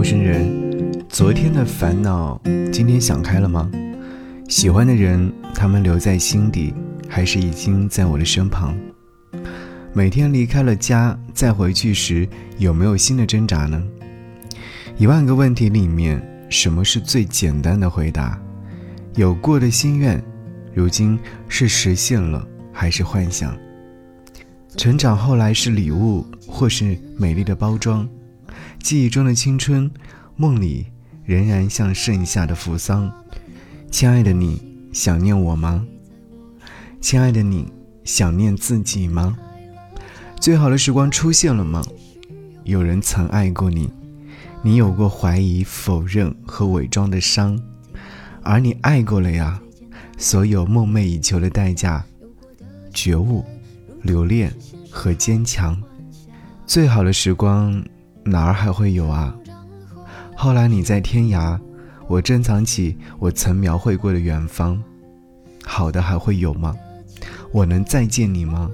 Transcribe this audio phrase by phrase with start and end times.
[0.00, 2.40] 陌生人，昨天的烦恼，
[2.72, 3.70] 今天想开了吗？
[4.48, 6.72] 喜欢的人，他们留在心底，
[7.06, 8.74] 还是已经在我的身旁？
[9.92, 12.26] 每天离开了家，再回去时，
[12.56, 13.82] 有没有新的挣扎呢？
[14.96, 18.40] 一万个问题里面，什么是最简单的回答？
[19.16, 20.18] 有过的心愿，
[20.72, 22.42] 如今是实现了，
[22.72, 23.54] 还是幻想？
[24.78, 28.08] 成长后来是礼物，或是美丽的包装？
[28.82, 29.90] 记忆中的青春，
[30.36, 30.86] 梦里
[31.24, 33.12] 仍然像盛夏的扶桑。
[33.90, 34.60] 亲爱的你，
[34.92, 35.86] 想念我吗？
[37.00, 37.68] 亲爱的你，
[38.04, 39.36] 想念自己吗？
[40.40, 41.84] 最好的时光出现了吗？
[42.64, 43.92] 有人曾爱过你，
[44.62, 47.60] 你有过怀疑、否认和伪装的伤，
[48.42, 49.60] 而你爱过了呀。
[50.16, 52.04] 所有梦寐以求的代价，
[52.92, 53.44] 觉悟、
[54.02, 54.52] 留恋
[54.90, 55.80] 和坚强。
[56.66, 57.82] 最好的时光。
[58.24, 59.34] 哪儿还会有啊？
[60.36, 61.58] 后来你在天涯，
[62.06, 64.82] 我珍藏起我曾描绘过的远方。
[65.64, 66.74] 好的还会有吗？
[67.52, 68.70] 我能再见你吗？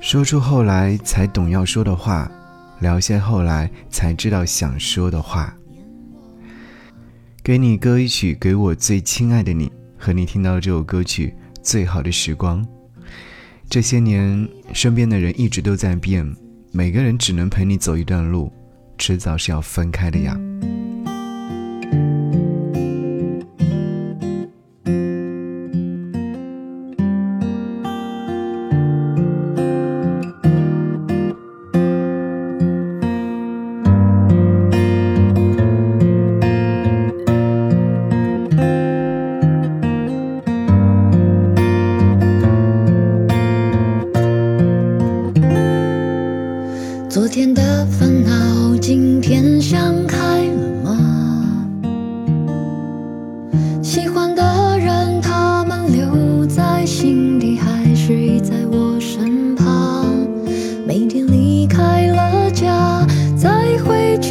[0.00, 2.30] 说出后来才懂要说的话，
[2.80, 5.56] 聊些后来才知道想说的话。
[7.42, 12.62] 给你歌一曲，给我最亲爱的你，和你听到这首歌曲《最好的时光》。
[13.68, 16.36] 这些年，身边的人一直都在变。
[16.76, 18.52] 每个人只能陪你走一段路，
[18.98, 20.38] 迟早是要分开的呀。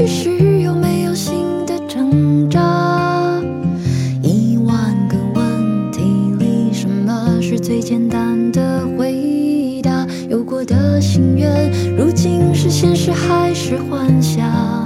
[0.08, 3.42] 是，有没有新的挣扎？
[4.22, 6.02] 一万个问题
[6.40, 10.06] 里，什么是最简单的回答？
[10.30, 12.54] 有过的心愿，如今。
[12.58, 14.85] 是现实还是幻想？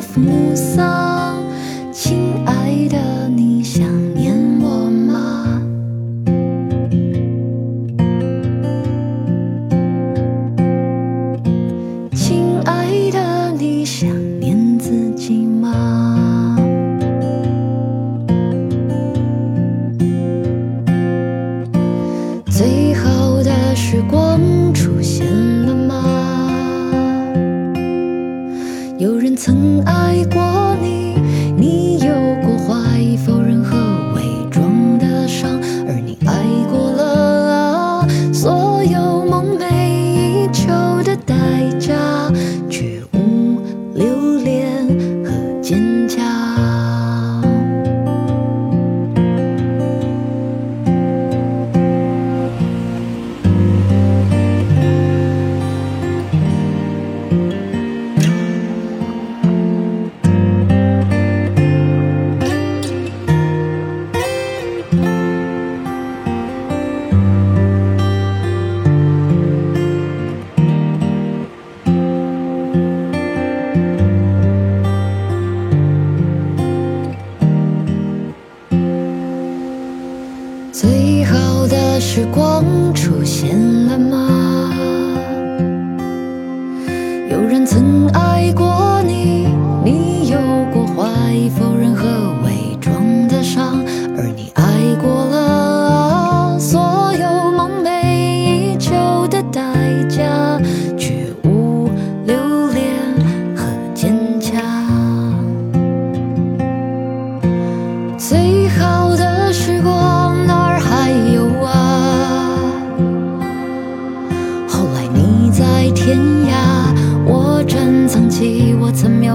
[0.00, 0.20] 扶
[0.54, 1.36] 桑。
[1.92, 5.62] 亲爱的，你想念我吗？
[12.14, 13.50] 亲爱的。
[13.58, 14.08] 你想
[14.40, 16.56] 念自己吗？
[22.46, 24.40] 最好的时光
[29.42, 31.14] 曾爱过你，
[31.56, 32.12] 你有
[81.02, 82.62] 最好的时光
[82.92, 84.70] 出现了吗？
[87.30, 88.19] 有人曾爱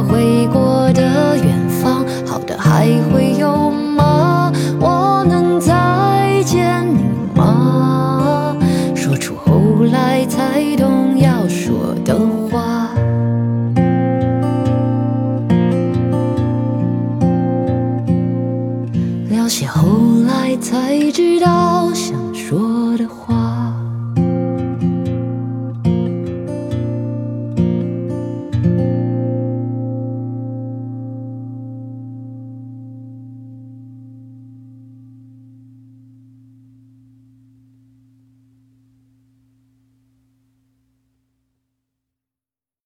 [0.03, 2.05] 回过的远方。
[2.25, 3.64] 好的，还会有